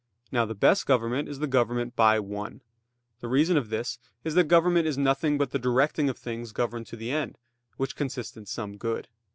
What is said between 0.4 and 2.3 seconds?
the best government is the government by